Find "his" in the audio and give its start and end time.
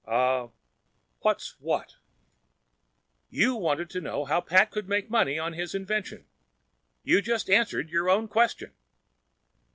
5.53-5.75